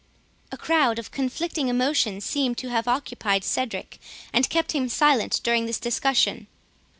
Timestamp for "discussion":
5.79-6.47